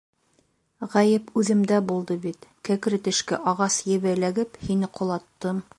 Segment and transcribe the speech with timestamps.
[0.93, 5.67] —Ғәйеп үҙемдә булды бит, кәкре тешкә ағас ебе эләгеп, һине ҡолаттым...